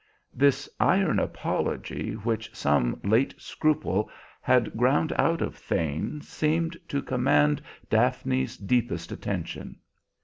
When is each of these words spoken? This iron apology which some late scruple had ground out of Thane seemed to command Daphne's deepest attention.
This 0.33 0.67
iron 0.79 1.19
apology 1.19 2.13
which 2.13 2.55
some 2.55 2.99
late 3.03 3.35
scruple 3.37 4.09
had 4.41 4.75
ground 4.75 5.13
out 5.15 5.43
of 5.43 5.55
Thane 5.55 6.21
seemed 6.21 6.75
to 6.87 7.03
command 7.03 7.61
Daphne's 7.87 8.57
deepest 8.57 9.11
attention. 9.11 9.75